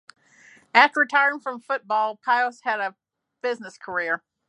[0.73, 2.95] After retiring from football, Pihos had a
[3.43, 4.23] business career.